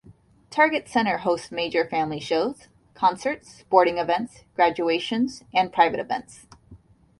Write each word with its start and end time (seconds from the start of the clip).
Target 0.49 0.87
Center 0.87 1.17
hosts 1.19 1.51
major 1.51 1.87
family 1.87 2.19
shows, 2.19 2.69
concerts, 2.95 3.59
sporting 3.59 3.99
events, 3.99 4.45
graduations 4.55 5.43
and 5.53 5.71
private 5.71 5.99
events. 5.99 6.47